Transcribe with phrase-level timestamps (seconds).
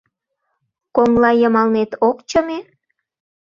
[0.95, 2.59] Коҥлайымалнет ок чыме?